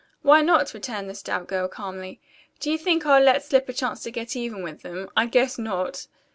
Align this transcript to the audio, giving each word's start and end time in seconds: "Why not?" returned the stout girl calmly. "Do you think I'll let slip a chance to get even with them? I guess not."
"Why 0.23 0.41
not?" 0.41 0.73
returned 0.73 1.11
the 1.11 1.13
stout 1.13 1.47
girl 1.47 1.67
calmly. 1.67 2.19
"Do 2.59 2.71
you 2.71 2.79
think 2.79 3.05
I'll 3.05 3.21
let 3.21 3.43
slip 3.43 3.69
a 3.69 3.73
chance 3.73 4.01
to 4.01 4.09
get 4.09 4.35
even 4.35 4.63
with 4.63 4.81
them? 4.81 5.09
I 5.15 5.27
guess 5.27 5.59
not." 5.59 6.07